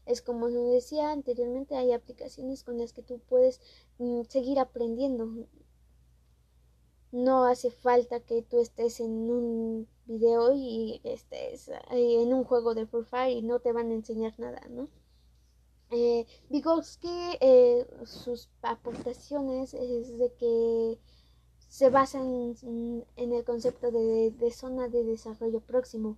Es 0.05 0.21
como 0.21 0.49
lo 0.49 0.65
decía 0.65 1.11
anteriormente, 1.11 1.75
hay 1.75 1.93
aplicaciones 1.93 2.63
con 2.63 2.77
las 2.77 2.93
que 2.93 3.01
tú 3.01 3.19
puedes 3.27 3.59
mm, 3.97 4.21
seguir 4.29 4.59
aprendiendo. 4.59 5.47
No 7.11 7.45
hace 7.45 7.71
falta 7.71 8.19
que 8.19 8.43
tú 8.43 8.59
estés 8.59 8.99
en 8.99 9.31
un 9.31 9.87
video 10.05 10.53
y 10.53 11.01
estés 11.03 11.69
eh, 11.69 12.21
en 12.21 12.33
un 12.35 12.43
juego 12.43 12.75
de 12.75 12.85
Free 12.85 13.31
y 13.31 13.41
no 13.41 13.59
te 13.59 13.71
van 13.71 13.89
a 13.89 13.95
enseñar 13.95 14.39
nada, 14.39 14.61
¿no? 14.69 15.00
Eh, 15.91 16.25
Vygotsky, 16.49 17.37
eh, 17.41 17.85
sus 18.05 18.49
aportaciones 18.61 19.73
es 19.73 20.17
de 20.17 20.33
que 20.35 20.97
se 21.67 21.89
basan 21.89 22.55
en, 22.63 23.33
el 23.33 23.43
concepto 23.43 23.91
de, 23.91 24.51
zona 24.51 24.87
de 24.87 25.03
desarrollo 25.03 25.59
próximo. 25.59 26.17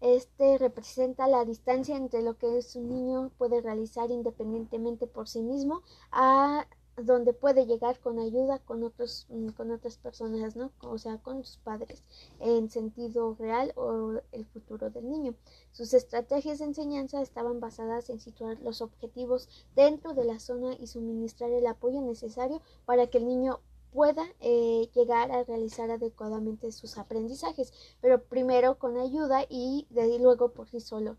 Este 0.00 0.56
representa 0.58 1.26
la 1.26 1.44
distancia 1.44 1.96
entre 1.96 2.22
lo 2.22 2.38
que 2.38 2.46
un 2.76 2.88
niño 2.88 3.30
puede 3.38 3.60
realizar 3.60 4.10
independientemente 4.10 5.06
por 5.08 5.28
sí 5.28 5.42
mismo 5.42 5.82
a 6.12 6.66
donde 6.96 7.32
puede 7.32 7.66
llegar 7.66 7.98
con 8.00 8.18
ayuda 8.18 8.58
con 8.60 8.82
otros 8.84 9.26
mm, 9.30 9.48
con 9.50 9.70
otras 9.70 9.96
personas 9.96 10.56
no 10.56 10.72
o 10.82 10.98
sea 10.98 11.16
con 11.18 11.42
sus 11.42 11.56
padres 11.56 12.02
en 12.38 12.68
sentido 12.68 13.34
real 13.38 13.72
o 13.76 14.20
el 14.32 14.44
futuro 14.46 14.90
del 14.90 15.08
niño 15.08 15.34
sus 15.72 15.94
estrategias 15.94 16.58
de 16.58 16.66
enseñanza 16.66 17.20
estaban 17.20 17.60
basadas 17.60 18.10
en 18.10 18.20
situar 18.20 18.60
los 18.60 18.80
objetivos 18.80 19.48
dentro 19.74 20.14
de 20.14 20.24
la 20.24 20.38
zona 20.38 20.74
y 20.78 20.86
suministrar 20.86 21.50
el 21.50 21.66
apoyo 21.66 22.00
necesario 22.02 22.60
para 22.84 23.06
que 23.08 23.18
el 23.18 23.26
niño 23.26 23.60
pueda 23.92 24.24
eh, 24.40 24.88
llegar 24.94 25.30
a 25.32 25.44
realizar 25.44 25.90
adecuadamente 25.90 26.72
sus 26.72 26.96
aprendizajes 26.96 27.72
pero 28.00 28.22
primero 28.22 28.78
con 28.78 28.96
ayuda 28.96 29.44
y 29.48 29.86
de 29.90 30.18
luego 30.18 30.52
por 30.52 30.68
sí 30.68 30.80
solo 30.80 31.16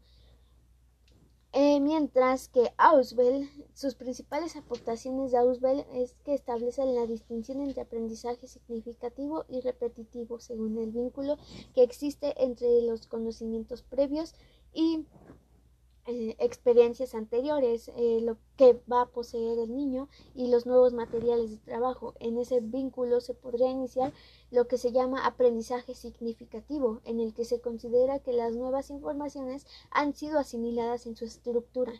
eh, 1.53 1.79
mientras 1.79 2.47
que 2.47 2.73
Auswell, 2.77 3.47
sus 3.75 3.93
principales 3.93 4.55
aportaciones 4.55 5.31
de 5.31 5.37
Auswell 5.37 5.85
es 5.93 6.15
que 6.25 6.33
establecen 6.33 6.95
la 6.95 7.05
distinción 7.05 7.61
entre 7.61 7.83
aprendizaje 7.83 8.47
significativo 8.47 9.45
y 9.47 9.61
repetitivo 9.61 10.39
según 10.39 10.79
el 10.79 10.91
vínculo 10.91 11.37
que 11.75 11.83
existe 11.83 12.33
entre 12.43 12.81
los 12.81 13.05
conocimientos 13.05 13.83
previos 13.83 14.33
y 14.73 15.05
eh, 16.05 16.35
experiencias 16.39 17.15
anteriores, 17.15 17.89
eh, 17.95 18.19
lo 18.21 18.37
que 18.57 18.77
va 18.91 19.01
a 19.01 19.09
poseer 19.09 19.57
el 19.57 19.73
niño 19.73 20.09
y 20.35 20.49
los 20.49 20.65
nuevos 20.65 20.93
materiales 20.93 21.51
de 21.51 21.57
trabajo. 21.57 22.13
En 22.19 22.37
ese 22.37 22.59
vínculo 22.59 23.21
se 23.21 23.33
podría 23.33 23.69
iniciar 23.69 24.11
lo 24.51 24.67
que 24.67 24.77
se 24.77 24.91
llama 24.91 25.25
aprendizaje 25.25 25.95
significativo, 25.95 27.01
en 27.05 27.21
el 27.21 27.33
que 27.33 27.45
se 27.45 27.61
considera 27.61 28.19
que 28.19 28.33
las 28.33 28.53
nuevas 28.53 28.89
informaciones 28.89 29.65
han 29.91 30.13
sido 30.13 30.39
asimiladas 30.39 31.05
en 31.05 31.15
su 31.15 31.23
estructura. 31.23 31.93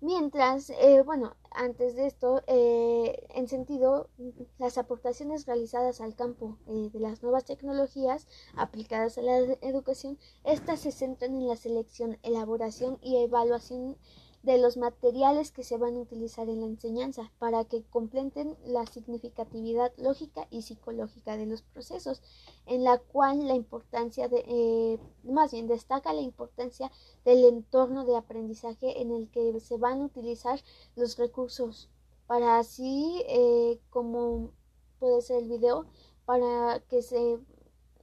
Mientras, 0.00 0.70
eh, 0.70 1.02
bueno, 1.02 1.34
antes 1.50 1.94
de 1.94 2.06
esto, 2.06 2.42
eh, 2.46 3.26
en 3.30 3.48
sentido, 3.48 4.10
las 4.58 4.76
aportaciones 4.76 5.46
realizadas 5.46 6.00
al 6.00 6.14
campo 6.14 6.58
eh, 6.66 6.90
de 6.92 7.00
las 7.00 7.22
nuevas 7.22 7.44
tecnologías 7.44 8.26
aplicadas 8.56 9.16
a 9.18 9.22
la 9.22 9.38
educación, 9.38 10.18
estas 10.44 10.80
se 10.80 10.92
centran 10.92 11.34
en 11.36 11.48
la 11.48 11.56
selección, 11.56 12.18
elaboración 12.22 12.98
y 13.02 13.16
evaluación 13.22 13.96
de 14.44 14.58
los 14.58 14.76
materiales 14.76 15.50
que 15.52 15.64
se 15.64 15.78
van 15.78 15.96
a 15.96 16.00
utilizar 16.00 16.50
en 16.50 16.60
la 16.60 16.66
enseñanza 16.66 17.32
para 17.38 17.64
que 17.64 17.82
completen 17.84 18.56
la 18.66 18.84
significatividad 18.84 19.90
lógica 19.96 20.46
y 20.50 20.60
psicológica 20.60 21.38
de 21.38 21.46
los 21.46 21.62
procesos, 21.62 22.22
en 22.66 22.84
la 22.84 22.98
cual 22.98 23.48
la 23.48 23.54
importancia 23.54 24.28
de, 24.28 24.44
eh, 24.46 24.98
más 25.24 25.52
bien 25.52 25.66
destaca 25.66 26.12
la 26.12 26.20
importancia 26.20 26.92
del 27.24 27.42
entorno 27.46 28.04
de 28.04 28.16
aprendizaje 28.16 29.00
en 29.00 29.12
el 29.12 29.30
que 29.30 29.58
se 29.60 29.78
van 29.78 30.02
a 30.02 30.04
utilizar 30.04 30.60
los 30.94 31.16
recursos 31.16 31.88
para 32.26 32.58
así 32.58 33.22
eh, 33.26 33.80
como 33.88 34.50
puede 34.98 35.22
ser 35.22 35.42
el 35.42 35.48
video 35.48 35.86
para 36.26 36.80
que 36.80 37.00
se 37.00 37.38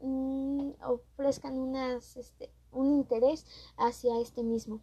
mm, 0.02 0.72
ofrezcan 0.84 1.58
unas, 1.58 2.18
este, 2.18 2.52
un 2.72 2.92
interés 2.94 3.46
hacia 3.78 4.20
este 4.20 4.42
mismo. 4.42 4.82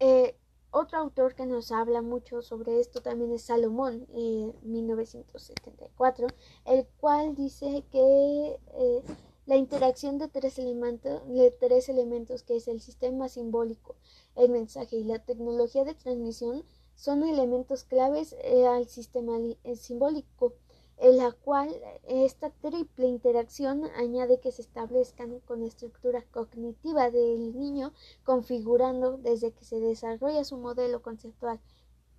Eh, 0.00 0.36
otro 0.76 0.98
autor 0.98 1.36
que 1.36 1.46
nos 1.46 1.70
habla 1.70 2.02
mucho 2.02 2.42
sobre 2.42 2.80
esto 2.80 3.00
también 3.00 3.32
es 3.32 3.42
Salomón, 3.42 4.08
eh, 4.12 4.52
1974, 4.62 6.26
el 6.64 6.84
cual 7.00 7.36
dice 7.36 7.84
que 7.92 8.58
eh, 8.74 9.02
la 9.46 9.54
interacción 9.56 10.18
de 10.18 10.26
tres, 10.26 10.58
elementos, 10.58 11.22
de 11.28 11.52
tres 11.52 11.88
elementos, 11.88 12.42
que 12.42 12.56
es 12.56 12.66
el 12.66 12.80
sistema 12.80 13.28
simbólico, 13.28 13.94
el 14.34 14.50
mensaje 14.50 14.96
y 14.96 15.04
la 15.04 15.20
tecnología 15.20 15.84
de 15.84 15.94
transmisión, 15.94 16.64
son 16.96 17.22
elementos 17.22 17.84
claves 17.84 18.34
eh, 18.42 18.66
al 18.66 18.88
sistema 18.88 19.38
simbólico 19.76 20.54
en 20.98 21.16
la 21.16 21.32
cual 21.32 21.74
esta 22.06 22.50
triple 22.50 23.06
interacción 23.06 23.84
añade 23.96 24.40
que 24.40 24.52
se 24.52 24.62
establezcan 24.62 25.40
con 25.40 25.60
la 25.60 25.66
estructura 25.66 26.24
cognitiva 26.30 27.10
del 27.10 27.56
niño, 27.58 27.92
configurando 28.24 29.18
desde 29.18 29.52
que 29.52 29.64
se 29.64 29.80
desarrolla 29.80 30.44
su 30.44 30.56
modelo 30.56 31.02
conceptual 31.02 31.60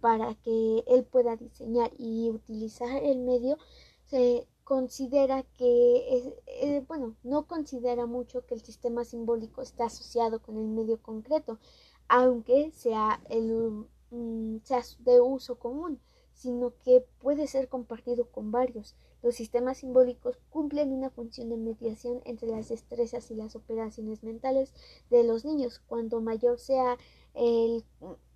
para 0.01 0.36
que 0.36 0.84
él 0.88 1.03
pueda 1.05 1.36
diseñar 1.36 1.91
y 1.98 2.29
utilizar 2.29 3.01
el 3.03 3.20
medio, 3.20 3.58
se 4.03 4.48
considera 4.63 5.44
que, 5.44 6.34
eh, 6.48 6.84
bueno, 6.88 7.15
no 7.24 7.48
considera 7.48 8.05
mucho 8.05 8.46
que 8.46 8.55
el 8.55 8.62
sistema 8.62 9.05
simbólico 9.05 9.62
está 9.62 9.86
asociado 9.86 10.41
con 10.41 10.58
el 10.58 10.67
medio 10.67 11.01
concreto, 11.01 11.60
aunque 12.08 12.72
sea, 12.72 13.22
el, 13.29 13.86
mm, 14.12 14.58
sea 14.63 14.82
de 15.00 15.22
uso 15.22 15.58
común 15.58 16.00
sino 16.36 16.74
que 16.84 17.04
puede 17.20 17.48
ser 17.48 17.70
compartido 17.70 18.25
con 18.30 18.51
varios. 18.51 18.96
Los 19.24 19.36
sistemas 19.36 19.80
simbólicos 19.80 20.38
cumplen 20.50 20.92
una 20.92 21.10
función 21.10 21.50
de 21.50 21.58
mediación 21.58 22.22
entre 22.25 22.50
las 22.50 22.70
destrezas 22.70 23.32
y 23.32 23.36
las 23.36 23.56
operaciones 23.56 24.22
mentales 24.22 24.74
de 25.10 25.24
los 25.24 25.46
niños. 25.46 25.80
Cuanto 25.88 26.22
mayor 26.22 26.60
sea 26.60 26.98
el, 27.34 27.84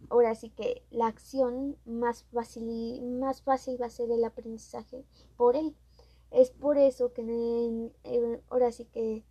ahora 0.10 0.34
sí 0.34 0.50
que 0.50 0.82
la 0.90 1.08
acción, 1.08 1.78
más 1.86 2.24
fácil, 2.34 3.02
más 3.04 3.42
fácil 3.42 3.80
va 3.80 3.88
a 3.88 3.92
ser 3.92 4.10
el 4.12 4.24
aprendizaje 4.24 5.06
por 5.38 5.56
él. 5.56 5.76
Es 6.32 6.52
por 6.52 6.78
eso 6.78 7.12
que 7.14 7.92
ahora 8.50 8.72
sí 8.72 8.86
que 8.86 9.24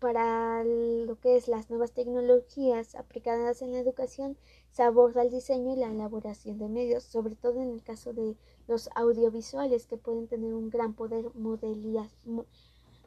para 0.00 0.62
lo 0.64 1.18
que 1.20 1.36
es 1.36 1.48
las 1.48 1.70
nuevas 1.70 1.92
tecnologías 1.92 2.94
aplicadas 2.96 3.62
en 3.62 3.72
la 3.72 3.78
educación 3.78 4.36
se 4.76 4.82
aborda 4.82 5.22
el 5.22 5.30
diseño 5.30 5.72
y 5.72 5.76
la 5.76 5.90
elaboración 5.90 6.58
de 6.58 6.68
medios, 6.68 7.02
sobre 7.02 7.34
todo 7.34 7.62
en 7.62 7.70
el 7.70 7.82
caso 7.82 8.12
de 8.12 8.36
los 8.68 8.90
audiovisuales 8.94 9.86
que 9.86 9.96
pueden 9.96 10.28
tener 10.28 10.52
un 10.52 10.68
gran 10.68 10.92
poder 10.92 11.30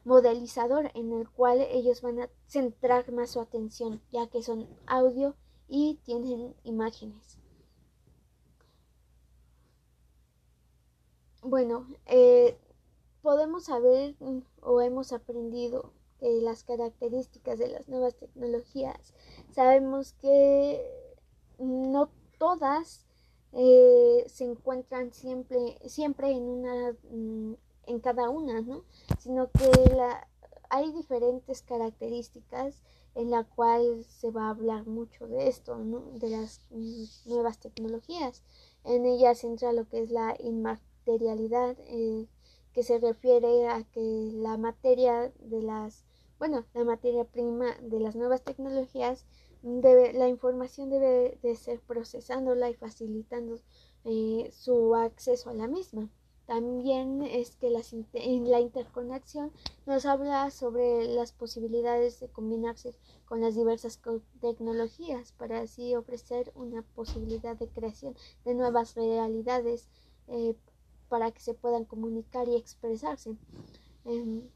modelizador 0.02 0.90
en 0.94 1.12
el 1.12 1.30
cual 1.30 1.60
ellos 1.60 2.02
van 2.02 2.22
a 2.22 2.28
centrar 2.48 3.12
más 3.12 3.30
su 3.30 3.40
atención 3.40 4.02
ya 4.10 4.26
que 4.26 4.42
son 4.42 4.66
audio 4.86 5.36
y 5.68 6.00
tienen 6.02 6.56
imágenes. 6.64 7.38
Bueno, 11.40 11.86
eh, 12.06 12.58
podemos 13.22 13.66
saber 13.66 14.16
mm, 14.18 14.40
o 14.62 14.80
hemos 14.80 15.12
aprendido 15.12 15.92
las 16.20 16.64
características 16.64 17.60
de 17.60 17.68
las 17.68 17.88
nuevas 17.88 18.16
tecnologías. 18.16 19.14
Sabemos 19.52 20.14
que 20.14 20.99
no 21.60 22.10
todas 22.38 23.06
eh, 23.52 24.24
se 24.26 24.44
encuentran 24.44 25.12
siempre, 25.12 25.78
siempre 25.86 26.30
en 26.30 26.42
una 26.44 26.92
mm, 27.10 27.54
en 27.86 28.00
cada 28.00 28.28
una, 28.30 28.60
¿no? 28.60 28.84
Sino 29.18 29.50
que 29.50 29.70
la, 29.94 30.28
hay 30.68 30.92
diferentes 30.92 31.62
características 31.62 32.82
en 33.14 33.30
la 33.30 33.44
cual 33.44 34.04
se 34.04 34.30
va 34.30 34.46
a 34.46 34.50
hablar 34.50 34.86
mucho 34.86 35.26
de 35.26 35.48
esto, 35.48 35.76
¿no? 35.76 36.00
de 36.14 36.30
las 36.30 36.60
mm, 36.70 37.04
nuevas 37.26 37.58
tecnologías. 37.58 38.42
En 38.84 39.04
ellas 39.04 39.42
entra 39.42 39.72
lo 39.72 39.88
que 39.88 40.02
es 40.02 40.10
la 40.10 40.36
inmaterialidad, 40.38 41.76
eh, 41.86 42.28
que 42.72 42.84
se 42.84 42.98
refiere 42.98 43.68
a 43.68 43.82
que 43.82 44.30
la 44.32 44.56
materia 44.56 45.32
de 45.40 45.62
las 45.62 46.04
bueno, 46.38 46.64
la 46.72 46.84
materia 46.84 47.24
prima 47.24 47.76
de 47.82 48.00
las 48.00 48.16
nuevas 48.16 48.40
tecnologías, 48.40 49.26
debe, 49.62 50.12
la 50.12 50.28
información 50.28 50.90
debe 50.90 51.38
de 51.42 51.54
ser 51.56 51.80
procesándola 51.80 52.70
y 52.70 52.74
facilitando 52.74 53.58
eh, 54.04 54.50
su 54.52 54.94
acceso 54.94 55.50
a 55.50 55.54
la 55.54 55.68
misma. 55.68 56.08
también 56.46 57.22
es 57.22 57.54
que 57.54 57.70
la 57.70 58.60
interconexión 58.60 59.52
nos 59.86 60.04
habla 60.04 60.50
sobre 60.50 61.06
las 61.06 61.30
posibilidades 61.32 62.18
de 62.18 62.28
combinarse 62.28 62.92
con 63.24 63.40
las 63.40 63.54
diversas 63.54 64.00
tecnologías 64.40 65.30
para 65.32 65.60
así 65.60 65.94
ofrecer 65.94 66.50
una 66.56 66.82
posibilidad 66.82 67.56
de 67.56 67.68
creación 67.68 68.16
de 68.44 68.54
nuevas 68.54 68.96
realidades 68.96 69.88
eh, 70.26 70.56
para 71.08 71.30
que 71.30 71.40
se 71.40 71.54
puedan 71.54 71.84
comunicar 71.84 72.48
y 72.48 72.56
expresarse. 72.56 73.36
Em, 74.04 74.48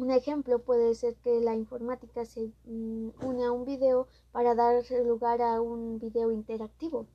un 0.00 0.10
ejemplo 0.10 0.58
puede 0.60 0.94
ser 0.94 1.16
que 1.16 1.40
la 1.40 1.54
informática 1.54 2.24
se 2.24 2.50
mm, 2.64 3.10
une 3.22 3.44
a 3.44 3.52
un 3.52 3.64
video 3.64 4.08
para 4.32 4.54
dar 4.54 4.82
lugar 5.04 5.42
a 5.42 5.60
un 5.60 5.98
video 5.98 6.30
interactivo. 6.32 7.06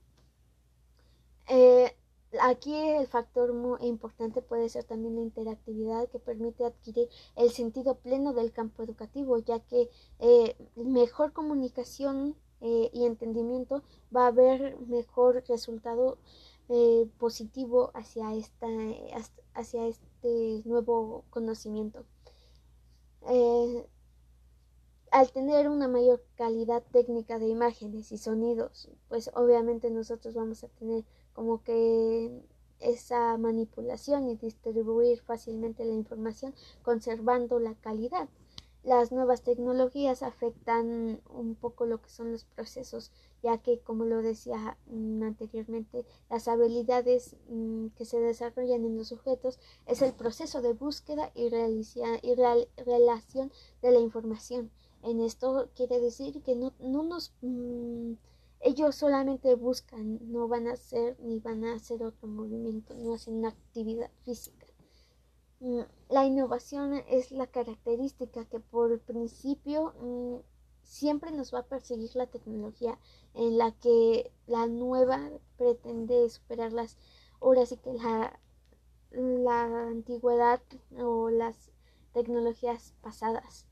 Eh, 1.48 1.96
Aquí 2.42 2.76
el 2.76 3.08
factor 3.08 3.54
muy 3.54 3.80
importante 3.88 4.44
puede 4.44 4.70
ser 4.70 4.84
también 4.84 5.16
la 5.16 5.22
interactividad 5.22 6.08
que 6.10 6.20
permite 6.20 6.64
adquirir 6.64 7.10
el 7.36 7.50
sentido 7.50 7.96
pleno 7.96 8.34
del 8.34 8.52
campo 8.52 8.84
educativo, 8.84 9.40
ya 9.40 9.60
que 9.62 9.90
eh, 10.20 10.56
mejor 10.76 11.34
comunicación 11.34 12.36
eh, 12.62 12.92
y 12.94 13.06
entendimiento 13.06 13.82
va 14.16 14.26
a 14.26 14.28
haber 14.28 14.80
mejor 14.82 15.44
resultado 15.48 16.20
positivo 17.18 17.90
hacia, 17.96 18.36
esta, 18.36 18.68
hacia 19.56 19.88
este 19.88 20.62
nuevo 20.66 21.24
conocimiento. 21.32 22.06
Al 25.12 25.32
tener 25.32 25.70
una 25.70 25.88
mayor 25.88 26.24
calidad 26.36 26.84
técnica 26.92 27.40
de 27.40 27.48
imágenes 27.48 28.12
y 28.12 28.18
sonidos, 28.18 28.90
pues 29.08 29.30
obviamente 29.34 29.90
nosotros 29.90 30.36
vamos 30.36 30.64
a 30.64 30.68
tener 30.70 31.04
como 31.34 31.64
que 31.64 32.32
esa 32.80 33.38
manipulación 33.38 34.30
y 34.30 34.36
distribuir 34.36 35.22
fácilmente 35.22 35.86
la 35.86 35.94
información 35.94 36.54
conservando 36.82 37.60
la 37.60 37.76
calidad. 37.76 38.30
Las 38.84 39.12
nuevas 39.12 39.42
tecnologías 39.44 40.24
afectan 40.24 41.22
un 41.30 41.56
poco 41.56 41.86
lo 41.86 42.02
que 42.02 42.10
son 42.10 42.32
los 42.32 42.46
procesos, 42.46 43.12
ya 43.44 43.58
que, 43.58 43.80
como 43.80 44.06
lo 44.06 44.22
decía 44.22 44.78
mm, 44.88 45.22
anteriormente, 45.24 46.06
las 46.30 46.48
habilidades 46.48 47.36
mm, 47.50 47.88
que 47.98 48.06
se 48.06 48.20
desarrollan 48.20 48.86
en 48.86 48.98
los 48.98 49.10
sujetos 49.10 49.60
es 49.86 50.02
el 50.02 50.14
proceso 50.14 50.62
de 50.62 50.74
búsqueda 50.74 51.32
y, 51.36 51.50
y 52.22 52.36
relación 52.86 53.52
de 53.82 53.92
la 53.92 54.00
información. 54.00 54.72
En 55.04 55.20
esto 55.22 55.70
quiere 55.76 56.00
decir 56.00 56.42
que 56.42 56.56
no, 56.56 56.74
no 56.80 57.04
nos 57.04 57.34
mm, 57.42 58.14
ellos 58.62 58.96
solamente 58.96 59.56
buscan, 59.56 60.20
no 60.32 60.48
van 60.48 60.68
a 60.68 60.74
hacer 60.74 61.18
ni 61.20 61.40
van 61.40 61.64
a 61.64 61.76
hacer 61.76 62.04
otro 62.04 62.28
movimiento, 62.28 62.94
no 62.96 63.14
hacen 63.14 63.36
una 63.36 63.50
actividad 63.50 64.12
física. 64.24 64.59
Mm, 65.60 65.82
la 66.10 66.26
innovación 66.26 66.94
es 67.10 67.32
la 67.32 67.48
característica 67.48 68.46
que 68.46 68.60
por 68.60 69.00
principio 69.02 69.94
mm, 70.00 70.38
siempre 70.84 71.32
nos 71.32 71.54
va 71.54 71.60
a 71.60 71.68
perseguir 71.68 72.16
la 72.16 72.28
tecnología 72.28 72.98
en 73.34 73.58
la 73.58 73.72
que 73.72 74.32
la 74.48 74.68
nueva 74.68 75.30
pretende 75.58 76.30
superar 76.30 76.72
las 76.72 76.98
horas 77.40 77.72
y 77.72 77.78
que 77.78 77.94
la, 77.94 78.40
la 79.12 79.88
antigüedad 79.88 80.62
o 80.98 81.30
las 81.30 81.72
tecnologías 82.14 82.94
pasadas. 83.02 83.66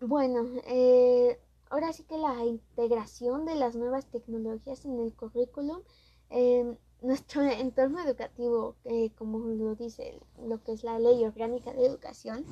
Bueno, 0.00 0.44
eh, 0.66 1.38
ahora 1.70 1.92
sí 1.92 2.04
que 2.04 2.16
la 2.16 2.44
integración 2.44 3.44
de 3.44 3.56
las 3.56 3.76
nuevas 3.76 4.06
tecnologías 4.06 4.84
en 4.84 4.98
el 5.00 5.14
currículum, 5.14 5.82
en 6.30 6.78
nuestro 7.00 7.42
entorno 7.42 8.00
educativo, 8.00 8.74
eh, 8.84 9.10
como 9.16 9.38
lo 9.38 9.74
dice 9.74 10.20
lo 10.42 10.62
que 10.62 10.72
es 10.72 10.82
la 10.82 10.98
ley 10.98 11.24
orgánica 11.24 11.72
de 11.72 11.86
educación, 11.86 12.44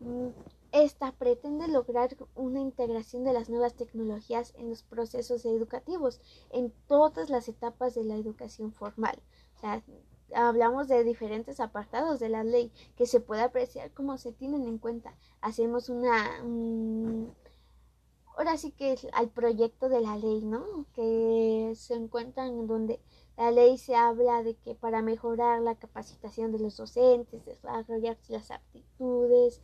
mm, 0.00 0.28
esta 0.72 1.12
pretende 1.12 1.68
lograr 1.68 2.16
una 2.34 2.60
integración 2.60 3.24
de 3.24 3.32
las 3.34 3.50
nuevas 3.50 3.74
tecnologías 3.74 4.54
en 4.56 4.70
los 4.70 4.82
procesos 4.82 5.44
educativos, 5.44 6.20
en 6.50 6.72
todas 6.86 7.28
las 7.28 7.48
etapas 7.48 7.94
de 7.94 8.04
la 8.04 8.16
educación 8.16 8.72
formal. 8.72 9.20
Hablamos 10.34 10.88
de 10.88 11.04
diferentes 11.04 11.60
apartados 11.60 12.18
de 12.18 12.30
la 12.30 12.42
ley 12.42 12.72
que 12.96 13.06
se 13.06 13.20
puede 13.20 13.42
apreciar 13.42 13.92
cómo 13.92 14.16
se 14.16 14.32
tienen 14.32 14.66
en 14.66 14.78
cuenta. 14.78 15.14
Hacemos 15.42 15.90
una, 15.90 16.40
ahora 18.34 18.56
sí 18.56 18.70
que 18.72 18.96
al 19.12 19.28
proyecto 19.28 19.90
de 19.90 20.00
la 20.00 20.16
ley, 20.16 20.40
¿no? 20.42 20.86
Que 20.94 21.74
se 21.76 21.94
encuentran 21.94 22.48
en 22.48 22.66
donde 22.66 22.98
la 23.36 23.50
ley 23.50 23.78
se 23.78 23.94
habla 23.94 24.42
de 24.42 24.54
que 24.54 24.74
para 24.74 25.02
mejorar 25.02 25.60
la 25.62 25.74
capacitación 25.74 26.52
de 26.52 26.58
los 26.58 26.76
docentes, 26.76 27.44
desarrollar 27.44 28.18
las 28.28 28.50
aptitudes, 28.50 29.60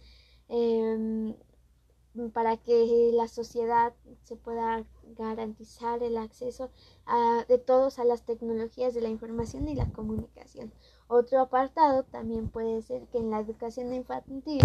em, 0.49 1.35
para 2.33 2.57
que 2.57 3.11
la 3.13 3.29
sociedad 3.29 3.95
se 4.25 4.37
pueda 4.37 4.85
garantizar 5.17 6.03
el 6.03 6.17
acceso 6.17 6.71
de 7.49 7.59
todos 7.59 7.99
a 7.99 8.05
las 8.05 8.25
tecnologías 8.25 8.95
de 8.95 9.01
la 9.01 9.09
información 9.09 9.69
y 9.69 9.75
la 9.75 9.91
comunicación. 9.93 10.73
Otro 11.07 11.41
apartado 11.41 12.03
también 12.05 12.49
puede 12.49 12.83
ser 12.83 13.07
que 13.09 13.19
en 13.19 13.31
la 13.31 13.41
educación 13.41 13.95
infantil 13.95 14.63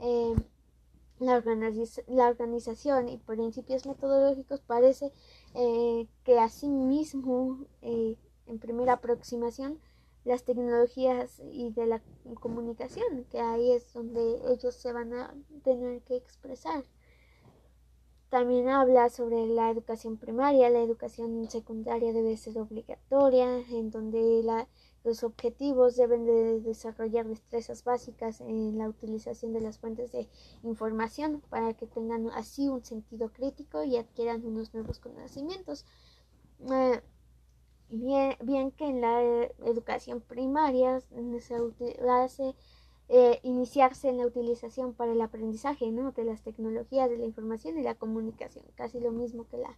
eh, 0.00 0.34
la, 1.20 1.36
organización 1.36 3.08
y 3.08 3.18
principios 3.18 3.86
metodológicos 3.86 4.60
parece 4.60 5.12
eh, 5.54 6.08
que 6.24 6.38
asimismo 6.38 7.66
eh, 7.82 8.16
en 8.46 8.58
primera 8.58 8.94
aproximación 8.94 9.80
las 10.24 10.44
tecnologías 10.44 11.42
y 11.52 11.70
de 11.70 11.86
la 11.86 12.02
comunicación 12.40 13.24
que 13.30 13.40
ahí 13.40 13.72
es 13.72 13.92
donde 13.92 14.40
ellos 14.52 14.74
se 14.74 14.92
van 14.92 15.12
a 15.12 15.34
tener 15.62 16.02
que 16.02 16.16
expresar 16.16 16.84
también 18.30 18.68
habla 18.68 19.10
sobre 19.10 19.46
la 19.46 19.70
educación 19.70 20.16
primaria 20.16 20.70
la 20.70 20.82
educación 20.82 21.50
secundaria 21.50 22.12
debe 22.12 22.36
ser 22.36 22.58
obligatoria 22.58 23.58
en 23.70 23.90
donde 23.90 24.42
la 24.42 24.66
los 25.04 25.22
objetivos 25.22 25.96
deben 25.96 26.24
de 26.24 26.60
desarrollar 26.60 27.28
destrezas 27.28 27.84
básicas 27.84 28.40
en 28.40 28.78
la 28.78 28.88
utilización 28.88 29.52
de 29.52 29.60
las 29.60 29.78
fuentes 29.78 30.10
de 30.12 30.28
información 30.62 31.42
para 31.50 31.74
que 31.74 31.86
tengan 31.86 32.30
así 32.30 32.68
un 32.68 32.82
sentido 32.82 33.30
crítico 33.30 33.84
y 33.84 33.98
adquieran 33.98 34.44
unos 34.46 34.72
nuevos 34.72 35.00
conocimientos. 35.00 35.84
Eh, 36.72 37.02
bien, 37.88 38.36
bien, 38.42 38.70
que 38.70 38.86
en 38.86 39.00
la 39.00 39.22
educación 39.64 40.20
primaria 40.20 41.00
se 41.00 41.56
hace 42.08 42.54
eh, 43.08 43.38
iniciarse 43.42 44.08
en 44.08 44.18
la 44.18 44.26
utilización 44.26 44.94
para 44.94 45.12
el 45.12 45.20
aprendizaje 45.20 45.90
¿no? 45.90 46.12
de 46.12 46.24
las 46.24 46.42
tecnologías 46.42 47.10
de 47.10 47.18
la 47.18 47.26
información 47.26 47.78
y 47.78 47.82
la 47.82 47.94
comunicación, 47.94 48.64
casi 48.76 48.98
lo 48.98 49.12
mismo 49.12 49.46
que 49.48 49.58
la 49.58 49.76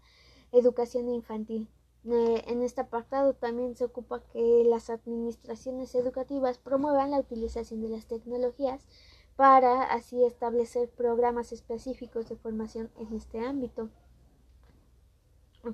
educación 0.53 1.09
infantil. 1.09 1.69
Eh, 2.09 2.45
en 2.47 2.63
este 2.63 2.83
apartado 2.83 3.35
también 3.35 3.75
se 3.75 3.85
ocupa 3.85 4.23
que 4.33 4.63
las 4.65 4.91
administraciones 4.91 5.93
educativas 5.97 6.59
promuevan 6.59 7.11
la 7.11 7.19
utilización 7.19 7.83
de 7.83 7.89
las 7.89 8.07
tecnologías 8.07 8.87
para 9.35 9.83
así 9.83 10.25
establecer 10.25 10.89
programas 10.89 11.51
específicos 11.51 12.29
de 12.29 12.37
formación 12.37 12.91
en 12.97 13.13
este 13.13 13.41
ámbito. 13.41 13.91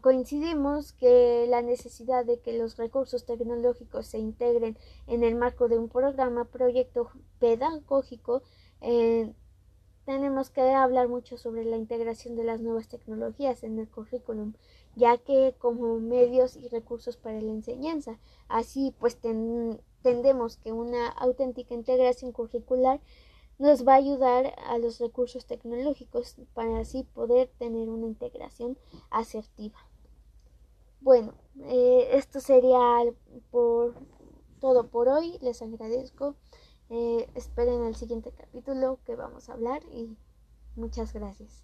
Coincidimos 0.00 0.92
que 0.92 1.46
la 1.48 1.61
necesidad 1.61 2.24
de 2.24 2.38
que 2.38 2.57
los 2.57 2.76
recursos 2.76 3.26
tecnológicos 3.26 4.07
se 4.07 4.18
integren 4.18 4.78
en 5.07 5.22
el 5.22 5.35
marco 5.35 5.68
de 5.68 5.78
un 5.78 5.88
programa, 5.88 6.44
proyecto 6.44 7.11
pedagógico, 7.38 8.42
eh, 8.81 9.33
tenemos 10.07 10.50
que 10.50 10.62
hablar 10.62 11.09
mucho 11.09 11.37
sobre 11.37 11.64
la 11.64 11.76
integración 11.76 12.37
de 12.37 12.44
las 12.44 12.61
nuevas 12.61 12.88
tecnologías 12.88 13.62
en 13.62 13.78
el 13.78 13.88
currículum, 13.88 14.55
ya 14.96 15.18
que 15.18 15.55
como 15.59 15.98
medios 15.98 16.57
y 16.57 16.68
recursos 16.68 17.16
para 17.16 17.40
la 17.40 17.52
enseñanza. 17.52 18.18
Así 18.48 18.94
pues 18.98 19.18
tendemos 20.02 20.57
que 20.57 20.72
una 20.72 21.09
auténtica 21.09 21.74
integración 21.74 22.33
curricular 22.33 23.00
nos 23.62 23.87
va 23.87 23.92
a 23.92 23.98
ayudar 23.98 24.57
a 24.66 24.77
los 24.79 24.98
recursos 24.98 25.46
tecnológicos 25.46 26.35
para 26.53 26.81
así 26.81 27.05
poder 27.05 27.48
tener 27.59 27.88
una 27.88 28.07
integración 28.07 28.77
asertiva. 29.09 29.79
Bueno, 31.01 31.35
eh, 31.66 32.09
esto 32.14 32.40
sería 32.40 33.05
por 33.53 33.94
todo 34.61 34.88
por 34.88 35.09
hoy. 35.09 35.38
Les 35.42 35.62
agradezco. 35.62 36.35
Eh, 36.90 37.31
esperen 37.37 37.85
el 37.85 37.94
siguiente 37.94 38.33
capítulo 38.33 38.98
que 39.07 39.14
vamos 39.14 39.48
a 39.48 39.53
hablar 39.53 39.83
y 39.92 40.16
muchas 40.75 41.12
gracias. 41.12 41.62